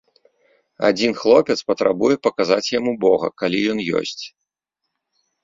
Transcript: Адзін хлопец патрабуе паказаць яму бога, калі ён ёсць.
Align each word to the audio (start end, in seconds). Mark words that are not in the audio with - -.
Адзін 0.87 1.11
хлопец 1.19 1.57
патрабуе 1.71 2.15
паказаць 2.29 2.73
яму 2.79 2.91
бога, 3.05 3.27
калі 3.43 3.59
ён 3.75 3.79
ёсць. 4.01 4.19